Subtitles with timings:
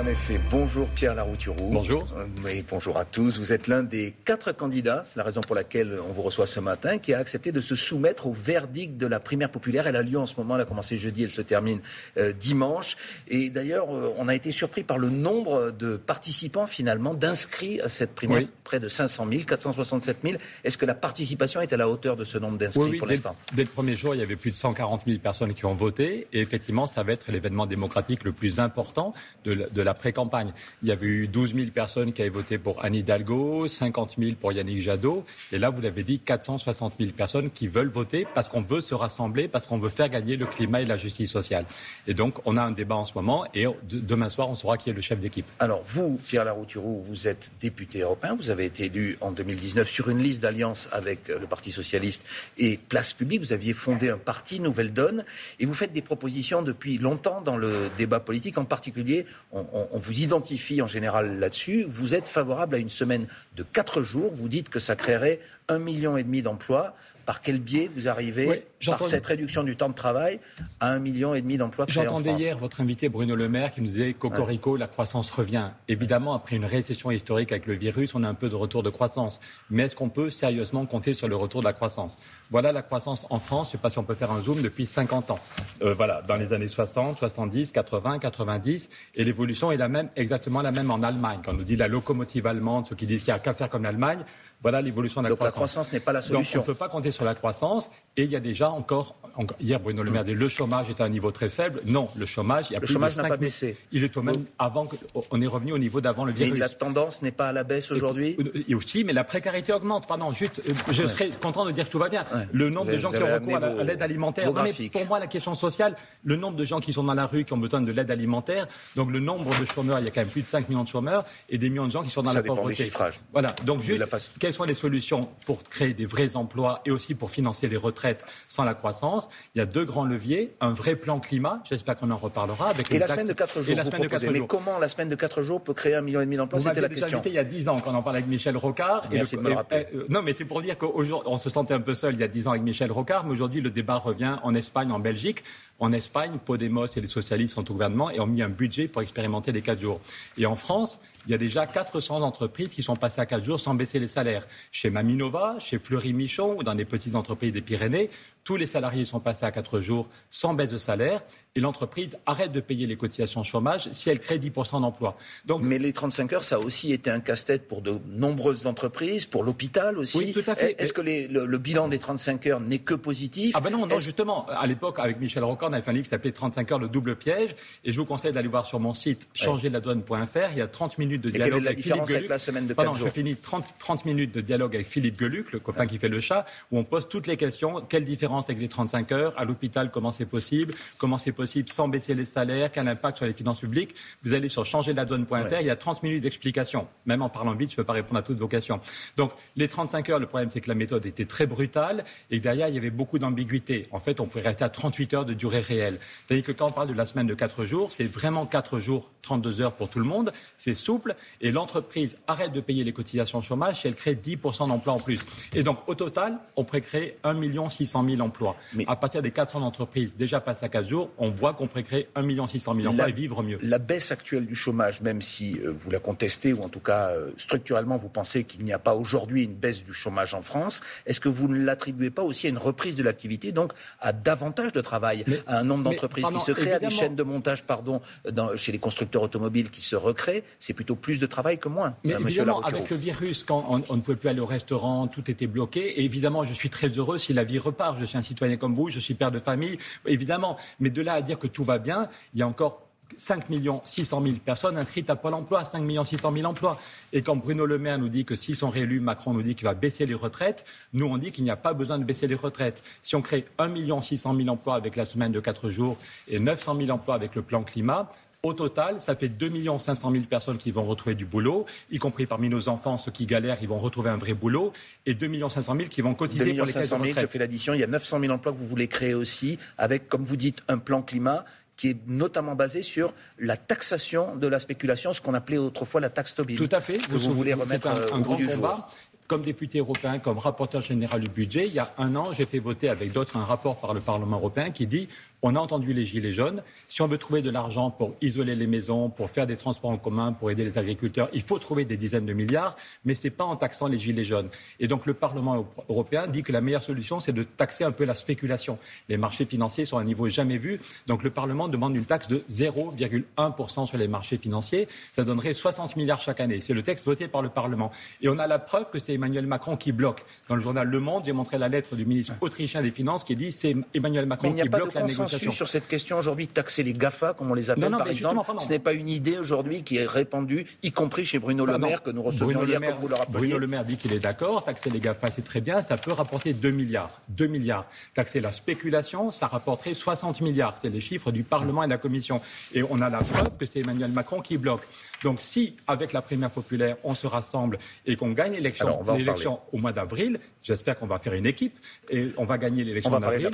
[0.00, 0.40] en effet.
[0.50, 1.68] Bonjour Pierre Larouturou.
[1.70, 2.06] Bonjour.
[2.48, 3.38] Et bonjour à tous.
[3.38, 6.60] Vous êtes l'un des quatre candidats, c'est la raison pour laquelle on vous reçoit ce
[6.60, 9.86] matin, qui a accepté de se soumettre au verdict de la primaire populaire.
[9.86, 11.80] Elle a lieu en ce moment, elle a commencé jeudi, elle se termine
[12.16, 12.96] euh, dimanche.
[13.28, 17.88] Et d'ailleurs, euh, on a été surpris par le nombre de participants finalement, d'inscrits à
[17.88, 20.36] cette primaire, près de 500 000, 467 000.
[20.64, 23.36] Est-ce que la participation est à la hauteur de ce nombre d'inscrits pour l'instant?
[23.52, 26.26] Dès le premier jour, il y avait plus de 140 000 personnes qui ont voté.
[26.32, 29.12] Et effectivement, ça va être l'événement démocratique le plus important
[29.44, 30.52] de de la pré-campagne.
[30.82, 34.32] Il y avait eu 12 000 personnes qui avaient voté pour Anne Hidalgo, 50 000
[34.40, 35.24] pour Yannick Jadot.
[35.52, 38.94] Et là, vous l'avez dit, 460 000 personnes qui veulent voter parce qu'on veut se
[38.94, 41.64] rassembler, parce qu'on veut faire gagner le climat et la justice sociale.
[42.06, 44.90] Et donc, on a un débat en ce moment et demain soir, on saura qui
[44.90, 45.46] est le chef d'équipe.
[45.58, 48.36] Alors, vous, Pierre Larouturou, vous êtes député européen.
[48.36, 52.24] Vous avez été élu en 2019 sur une liste d'alliance avec le Parti socialiste
[52.58, 53.40] et Place publique.
[53.40, 55.24] Vous aviez fondé un parti, Nouvelle Donne.
[55.58, 60.22] Et vous faites des propositions depuis longtemps dans le débat politique, en particulier on, vous
[60.22, 61.84] identifie en général là-dessus.
[61.86, 64.32] Vous êtes favorable à une semaine de quatre jours.
[64.34, 66.94] Vous dites que ça créerait un million et demi d'emplois
[67.26, 70.40] par quel biais vous arrivez, par cette réduction du temps de travail,
[70.80, 73.80] à un million et demi d'emplois créés J'entendais hier votre invité Bruno Le Maire qui
[73.80, 75.70] nous disait Cocorico, la croissance revient.
[75.88, 78.90] Évidemment, après une récession historique avec le virus, on a un peu de retour de
[78.90, 79.40] croissance.
[79.70, 82.18] Mais est-ce qu'on peut sérieusement compter sur le retour de la croissance?
[82.50, 84.62] Voilà la croissance en France, je ne sais pas si on peut faire un zoom,
[84.62, 85.38] depuis 50 ans.
[85.82, 88.90] Euh, voilà, dans les années 60, 70, 80, 90.
[89.14, 91.40] Et l'évolution est la même, exactement la même en Allemagne.
[91.44, 93.68] Quand on nous dit la locomotive allemande, ceux qui disent qu'il n'y a qu'à faire
[93.68, 94.24] comme l'Allemagne,
[94.62, 95.54] voilà l'évolution de la Donc croissance.
[95.54, 96.60] la croissance n'est pas la solution.
[96.60, 97.90] Donc on ne peut pas compter sur la croissance.
[98.16, 99.16] Et il y a déjà encore,
[99.60, 101.80] hier Bruno Le Maire dit le chômage est à un niveau très faible.
[101.86, 103.76] Non, le chômage, il y a le plus chômage n'a pas baissé.
[103.92, 104.88] Il est au même avant
[105.30, 106.54] on est revenu au niveau d'avant le virus.
[106.54, 108.36] Et la tendance n'est pas à la baisse aujourd'hui?
[108.68, 110.06] Et aussi, mais la précarité augmente.
[110.06, 112.24] Pardon, juste, euh, je serais content de dire que tout va bien.
[112.52, 114.52] Le nombre de gens qui ont recours à l'aide alimentaire.
[114.52, 117.26] Non, mais pour moi, la question sociale, le nombre de gens qui sont dans la
[117.26, 118.66] rue qui ont besoin de l'aide alimentaire.
[118.96, 120.88] Donc le nombre de chômeurs, il y a quand même plus de 5 millions de
[120.88, 122.90] chômeurs et des millions de gens qui sont dans la pauvreté.
[123.32, 123.54] Voilà.
[123.64, 124.02] Donc juste,
[124.50, 128.24] quelles sont les solutions pour créer des vrais emplois et aussi pour financer les retraites
[128.48, 129.28] sans la croissance?
[129.54, 130.56] Il y a deux grands leviers.
[130.60, 132.70] Un vrai plan climat, j'espère qu'on en reparlera.
[132.70, 133.76] Avec et la semaine de 4 jours.
[133.76, 136.20] la semaine de 4 Mais comment la semaine de 4 jours peut créer un million
[136.20, 136.58] et demi d'emplois?
[136.58, 137.18] C'était la question.
[137.18, 139.06] invité il y a 10 ans quand on en parlait avec Michel Rocard.
[139.12, 139.86] Merci de me rappeler.
[139.94, 142.24] Euh, non, mais c'est pour dire qu'aujourd'hui, on se sentait un peu seul il y
[142.24, 145.44] a 10 ans avec Michel Rocard, mais aujourd'hui, le débat revient en Espagne, en Belgique.
[145.78, 149.00] En Espagne, Podemos et les socialistes sont au gouvernement et ont mis un budget pour
[149.00, 150.00] expérimenter les 4 jours.
[150.36, 153.60] Et en France, il y a déjà 400 entreprises qui sont passées à 4 jours
[153.60, 154.46] sans baisser les salaires.
[154.72, 158.10] Chez Maminova, chez Fleury Michon ou dans des petites entreprises des Pyrénées,
[158.44, 161.22] tous les salariés sont passés à 4 jours sans baisse de salaire
[161.56, 165.16] et l'entreprise arrête de payer les cotisations chômage si elle crée 10% d'emplois.
[165.46, 169.26] Donc, Mais les 35 heures, ça a aussi été un casse-tête pour de nombreuses entreprises,
[169.26, 170.18] pour l'hôpital aussi.
[170.18, 170.80] Oui, tout à fait.
[170.80, 173.52] Est-ce que le, bilan des 35 heures n'est que positif?
[173.56, 174.46] Ah ben non, non justement.
[174.46, 176.88] À l'époque, avec Michel Rocard, on avait fait un livre qui s'appelait 35 heures, le
[176.88, 177.54] double piège.
[177.84, 180.52] Et je vous conseille d'aller voir sur mon site changerladonne.fr.
[180.52, 182.28] Il y a 30 minutes de dialogue avec Philippe Geluc.
[182.28, 185.58] la semaine de Pardon, je finis 30, 30 minutes de dialogue avec Philippe Geluc, le
[185.58, 187.82] copain qui fait le chat, où on pose toutes les questions.
[187.88, 190.74] Quelle différence avec les 35 heures À l'hôpital, comment c'est possible?
[190.98, 193.94] Comment c'est possible sans baisser les salaires Quel impact sur les finances publiques?
[194.22, 196.86] Vous allez sur changerladonne.fr, il y a 30 minutes d'explication.
[197.06, 198.80] Même en parlant vite, je ne peux pas répondre à toutes vos questions.
[199.16, 202.68] Donc, les 35 heures, le problème, c'est que la méthode était très brutale et derrière,
[202.68, 203.86] il y avait beaucoup d'ambiguïté.
[203.90, 205.98] En fait, on pouvait rester à 38 heures de durée réelle.
[206.26, 209.10] C'est-à-dire que quand on parle de la semaine de 4 jours, c'est vraiment 4 jours,
[209.22, 210.32] 32 heures pour tout le monde.
[210.56, 214.94] C'est souple et l'entreprise arrête de payer les cotisations chômage si elle crée 10% d'emplois
[214.94, 215.24] en plus.
[215.54, 218.56] Et donc, au total, on pourrait créer 1 600 000 emplois.
[218.74, 221.82] Mais à partir des 400 entreprises déjà passées à 15 jours, on voit qu'on pourrait
[221.82, 223.58] créer 1 600 000 emplois et vivre mieux.
[223.62, 227.10] La baisse actuelle du chômage, même si euh, vous la contestez, ou en tout cas
[227.10, 230.80] euh, structurellement vous pensez qu'il n'y a pas aujourd'hui une baisse du chômage en France,
[231.06, 234.72] est-ce que vous ne l'attribuez pas aussi à une reprise de l'activité, donc à davantage
[234.72, 238.00] de travail, à un nombre d'entreprises qui se créent, à des chaînes de montage pardon,
[238.30, 241.94] dans, chez les constructeurs automobiles qui se recréent C'est plutôt plus de travail que moins.
[242.04, 245.46] Mais évidemment, avec le virus, quand on, ne pouvait plus aller au restaurant, tout était
[245.46, 246.00] bloqué.
[246.00, 247.96] Et évidemment, je suis très heureux si la vie repart.
[248.00, 250.56] Je suis un citoyen comme vous, je suis père de famille, évidemment.
[250.78, 253.44] Mais de là à dire que tout va bien, il y a encore 5
[253.84, 256.78] 600 000 personnes inscrites à Pôle emploi, 5 600 000 emplois.
[257.12, 259.64] Et quand Bruno Le Maire nous dit que s'ils sont réélus, Macron nous dit qu'il
[259.64, 262.34] va baisser les retraites, nous on dit qu'il n'y a pas besoin de baisser les
[262.34, 262.82] retraites.
[263.02, 265.96] Si on crée 1 600 000 emplois avec la semaine de 4 jours
[266.28, 268.10] et 900 000 emplois avec le plan climat,
[268.42, 272.26] au total, ça fait 2 500 000 personnes qui vont retrouver du boulot, y compris
[272.26, 274.72] parmi nos enfants, ceux qui galèrent, ils vont retrouver un vrai boulot,
[275.04, 277.20] et 2 500 000 qui vont cotiser pour les caisses de retraite.
[277.20, 280.08] Je fais l'addition, il y a 900 000 emplois que vous voulez créer aussi, avec,
[280.08, 281.44] comme vous dites, un plan climat
[281.76, 286.10] qui est notamment basé sur la taxation de la spéculation, ce qu'on appelait autrefois la
[286.10, 286.56] taxe Tobin.
[286.56, 286.98] Tout à fait.
[286.98, 288.86] Que vous, voulez remettre un, euh, un grand du combat.
[289.26, 292.58] Comme député européen, comme rapporteur général du budget, il y a un an, j'ai fait
[292.58, 295.08] voter avec d'autres un rapport par le Parlement européen qui dit
[295.42, 296.62] On a entendu les gilets jaunes.
[296.86, 299.96] Si on veut trouver de l'argent pour isoler les maisons, pour faire des transports en
[299.96, 302.76] commun, pour aider les agriculteurs, il faut trouver des dizaines de milliards,
[303.06, 304.50] mais ce n'est pas en taxant les gilets jaunes.
[304.80, 308.04] Et donc le Parlement européen dit que la meilleure solution, c'est de taxer un peu
[308.04, 308.78] la spéculation.
[309.08, 310.78] Les marchés financiers sont à un niveau jamais vu.
[311.06, 314.88] Donc le Parlement demande une taxe de 0,1% sur les marchés financiers.
[315.10, 316.60] Ça donnerait 60 milliards chaque année.
[316.60, 317.90] C'est le texte voté par le Parlement.
[318.20, 320.22] Et on a la preuve que c'est Emmanuel Macron qui bloque.
[320.50, 323.36] Dans le journal Le Monde, j'ai montré la lettre du ministre autrichien des Finances qui
[323.36, 326.92] dit c'est Emmanuel Macron qui bloque la négociation sur cette question aujourd'hui de taxer les
[326.92, 328.40] GAFA, comme on les appelle par exemple.
[328.60, 332.02] Ce n'est pas une idée aujourd'hui qui est répandue, y compris chez Bruno Le Maire,
[332.02, 333.14] que nous recevions hier, comme vous le.
[333.28, 334.64] Bruno Le Maire dit qu'il est d'accord.
[334.64, 335.82] Taxer les GAFA, c'est très bien.
[335.82, 337.20] Ça peut rapporter 2 milliards.
[337.28, 337.86] 2 milliards.
[338.14, 340.76] Taxer la spéculation, ça rapporterait 60 milliards.
[340.80, 342.40] C'est les chiffres du Parlement et de la Commission.
[342.74, 344.82] Et on a la preuve que c'est Emmanuel Macron qui bloque.
[345.22, 349.92] Donc si, avec la primaire populaire, on se rassemble et qu'on gagne l'élection au mois
[349.92, 351.78] d'avril, j'espère qu'on va faire une équipe
[352.08, 353.50] et on va gagner l'élection d'avril.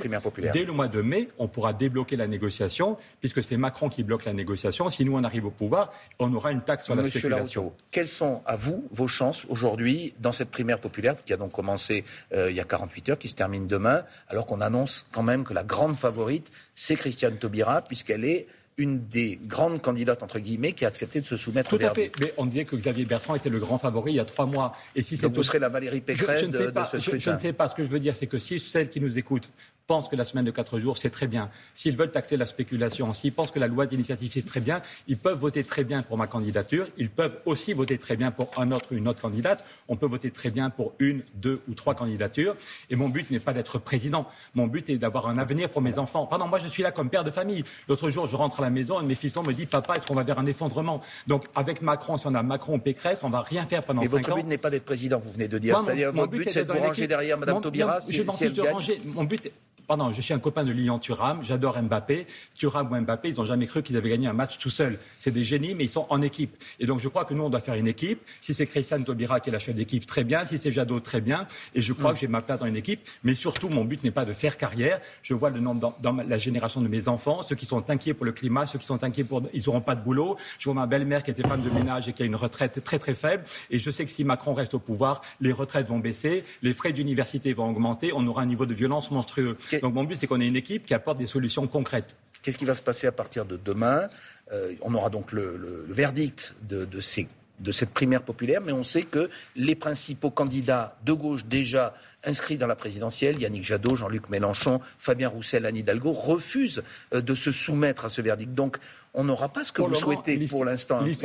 [0.53, 4.25] Dès le mois de mai, on pourra débloquer la négociation, puisque c'est Macron qui bloque
[4.25, 4.89] la négociation.
[4.91, 7.73] Si nous, on arrive au pouvoir, on aura une taxe sur la spéculation.
[7.91, 12.05] quelles sont, à vous, vos chances aujourd'hui dans cette primaire populaire qui a donc commencé
[12.33, 15.45] euh, il y a 48 heures, qui se termine demain, alors qu'on annonce quand même
[15.45, 18.47] que la grande favorite, c'est Christiane Taubira, puisqu'elle est
[18.79, 22.13] une des grandes candidates, entre guillemets, qui a accepté de se soumettre Tout à fait.
[22.21, 24.77] Mais on disait que Xavier Bertrand était le grand favori il y a trois mois.
[24.95, 27.53] Et si Donc vous serez la Valérie Pécresse je, ne sais pas, je, ne sais
[27.53, 27.69] pas.
[27.69, 29.51] Ce que je veux dire, c'est que si celles qui nous écoutent
[29.87, 33.13] pensent que la semaine de quatre jours, c'est très bien, s'ils veulent taxer la spéculation,
[33.13, 36.19] s'ils pensent que la loi d'initiative, c'est très bien, ils peuvent voter très bien pour
[36.19, 36.89] ma candidature.
[36.97, 39.65] Ils peuvent aussi voter très bien pour un autre ou une autre candidate.
[39.89, 42.57] On peut voter très bien pour une, deux ou trois candidatures.
[42.91, 44.27] Et mon but n'est pas d'être président.
[44.55, 46.27] Mon but est d'avoir un avenir pour mes enfants.
[46.27, 47.65] Pardon, moi, je suis là comme père de famille.
[47.89, 50.15] L'autre jour, je rentre à la maison et mes fils me dit Papa, est-ce qu'on
[50.15, 51.01] va vers un effondrement?
[51.27, 54.09] Donc, avec Macron, si on a Macron ou Pécresse, on va rien faire pendant cinq
[54.09, 54.17] ans.
[54.17, 55.79] Et votre but n'est pas d'être président, vous venez de dire.
[55.81, 58.75] C'est-à-dire, votre but, c'est de vous ranger derrière Mme Taubira si, elle gagne.
[59.07, 59.53] Mon but
[59.87, 62.27] pardon, je suis un copain de Lilian Thuram, j'adore Mbappé.
[62.57, 64.99] Thuram ou Mbappé, ils n'ont jamais cru qu'ils avaient gagné un match tout seuls.
[65.19, 66.57] C'est des génies, mais ils sont en équipe.
[66.81, 68.21] Et donc je crois que nous, on doit faire une équipe.
[68.41, 70.45] Si c'est Christiane Taubira qui est la chef d'équipe, très bien.
[70.45, 71.47] Si c'est Jadot, très bien.
[71.75, 72.15] Et je crois mm.
[72.15, 73.01] que j'ai ma place dans une équipe.
[73.25, 75.01] Mais surtout, mon but n'est pas de faire carrière.
[75.23, 78.25] Je vois le nombre dans, la génération de mes enfants, ceux qui sont inquiets pour
[78.25, 79.43] le climat, ceux qui sont inquiets pour...
[79.53, 80.37] Ils n'auront pas de boulot.
[80.59, 82.99] Je vois ma belle-mère qui était femme de ménage et qui a une retraite très
[82.99, 83.45] très faible.
[83.71, 86.93] Et je sais que si Macron reste au pouvoir, les retraites vont baisser, les frais
[86.93, 89.57] d'université vont augmenter, on aura un niveau de violence monstrueux.
[89.81, 92.17] Donc mon but, c'est qu'on ait une équipe qui apporte des solutions concrètes.
[92.43, 94.09] Qu'est-ce qui va se passer à partir de demain?
[94.53, 97.27] Euh, On aura donc le, verdict de, de, ces,
[97.61, 101.95] de cette primaire populaire, mais on sait que les principaux candidats de gauche déjà
[102.27, 106.83] inscrits dans la présidentielle, Yannick Jadot, Jean-Luc Mélenchon, Fabien Roussel, Anne Hidalgo, refusent
[107.15, 108.53] euh, de se soumettre à ce verdict.
[108.53, 108.79] Donc
[109.19, 111.23] on n'aura pas ce que vous souhaitez pour l'instant, unique.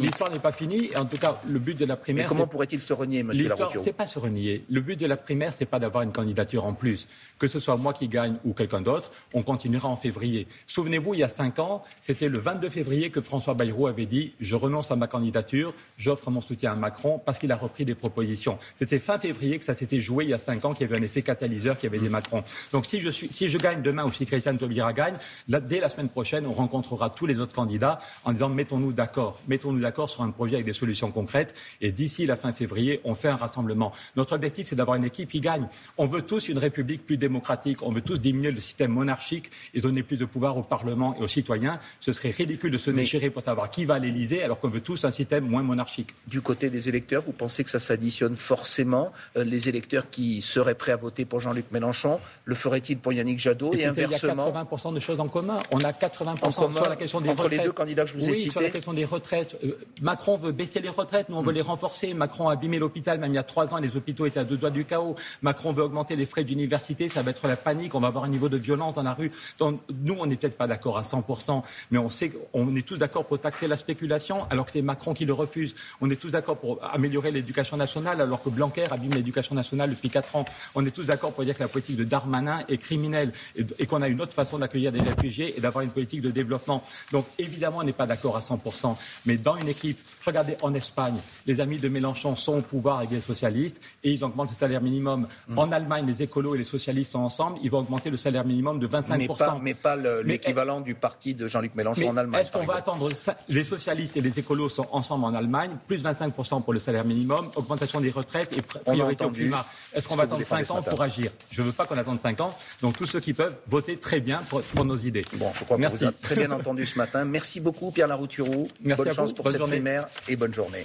[0.00, 0.90] L'histoire n'est pas finie.
[0.96, 2.24] En tout cas, le but de la primaire.
[2.24, 3.32] Mais comment pourrait-il se renier, M.
[3.32, 4.64] Larouture C'est pas se renier.
[4.70, 7.06] Le but de la primaire, c'est pas d'avoir une candidature en plus.
[7.38, 10.48] Que ce soit moi qui gagne ou quelqu'un d'autre, on continuera en février.
[10.66, 14.32] Souvenez-vous, il y a cinq ans, c'était le 22 février que François Bayrou avait dit
[14.40, 17.94] Je renonce à ma candidature, j'offre mon soutien à Macron parce qu'il a repris des
[17.94, 18.58] propositions.
[18.76, 21.00] C'était fin février que ça s'était joué il y a cinq ans, qu'il y avait
[21.00, 22.44] un effet catalyseur, qu'il y avait des Macron.
[22.72, 25.14] Donc si je, suis, si je gagne demain ou si Christiane Taubira gagne,
[25.48, 29.80] dès la semaine prochaine, on rencontrera tous les autres candidats en disant mettons-nous d'accord, mettons-nous
[29.80, 31.54] d'accord sur un projet avec des solutions concrètes.
[31.80, 33.92] Et d'ici la fin février, on fait un rassemblement.
[34.16, 35.66] Notre objectif, c'est d'avoir une équipe qui gagne.
[35.98, 37.82] On veut tous une république plus démocratique.
[37.82, 41.22] On veut tous diminuer le système monarchique et donner plus de pouvoir au Parlement et
[41.22, 41.80] aux citoyens.
[42.00, 44.80] Ce serait ridicule de se déchirer pour savoir qui va à l'Élysée alors qu'on veut
[44.80, 46.14] tous un système moins monarchique.
[46.26, 50.74] Du côté des électeurs, vous pensez que ça s'additionne forcément euh, Les électeurs qui seraient
[50.74, 54.56] prêts à voter pour Jean-Luc Mélenchon, le feraient-ils pour Yannick Jadot et inversement Il y
[54.56, 55.58] a 80% de choses en commun.
[55.70, 58.34] On a 80% sur la question des entre les deux candidats que je vous ai
[58.34, 58.50] cités.
[58.50, 59.56] sur la question des retraites.
[59.64, 61.56] Euh, Macron veut baisser les retraites, nous on veut mm.
[61.56, 62.14] les renforcer.
[62.14, 64.56] Macron a abîmé l'hôpital, même il y a trois ans, les hôpitaux étaient à deux
[64.56, 65.16] doigts du chaos.
[65.42, 68.28] Macron veut augmenter les frais d'université, ça va être la panique, on va avoir un
[68.28, 69.32] niveau de violence dans la rue.
[69.58, 72.96] Donc, nous, on n'est peut-être pas d'accord à 100%, mais on sait qu'on est tous
[72.96, 75.74] d'accord pour taxer la spéculation, alors que c'est Macron qui le refuse.
[76.00, 80.10] On est tous d'accord pour améliorer l'éducation nationale, alors que Blanquer abîme l'éducation nationale depuis
[80.10, 80.44] quatre ans.
[80.74, 84.02] On est tous d'accord pour dire que la politique de Darmanin est criminelle et, qu'on
[84.02, 86.82] a une autre façon d'accueillir des réfugiés et d'avoir une politique de développement.
[87.10, 88.96] Donc évidemment, on n'est pas d'accord à 100%,
[89.26, 93.10] mais dans une équipe, regardez en Espagne, les amis de Mélenchon sont au pouvoir avec
[93.10, 95.26] les socialistes et ils augmentent le salaire minimum.
[95.48, 95.58] Mm.
[95.58, 98.78] En Allemagne, les écolos et les socialistes sont ensemble, ils vont augmenter le salaire minimum
[98.78, 99.60] de 25%.
[99.62, 102.40] Mais pas, l'équivalent du parti de Jean-Luc Mélenchon en Allemagne.
[102.40, 103.08] Est-ce qu'on va attendre
[103.48, 107.50] Les socialistes et les écolos sont ensemble en Allemagne, plus 25% pour le salaire minimum,
[107.56, 109.66] augmentation des retraites et priorité au climat.
[109.94, 112.40] Est-ce qu'on va attendre 5 ans pour agir Je ne veux pas qu'on attende 5
[112.40, 112.56] ans.
[112.80, 115.24] Donc tous ceux qui peuvent, voter très bien pour, nos idées.
[115.34, 115.94] Bon, je crois Merci.
[115.94, 117.24] que vous avez très bien entendu ce matin.
[117.24, 118.68] Merci beaucoup, Pierre Larouturou.
[118.82, 119.76] Merci bonne chance pour bonne cette journée.
[119.76, 120.80] primaire et bonne journée.